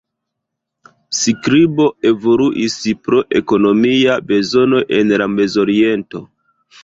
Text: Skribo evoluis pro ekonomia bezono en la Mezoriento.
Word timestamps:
Skribo 1.17 1.85
evoluis 2.11 2.77
pro 3.09 3.21
ekonomia 3.41 4.17
bezono 4.31 4.83
en 5.01 5.15
la 5.23 5.31
Mezoriento. 5.37 6.23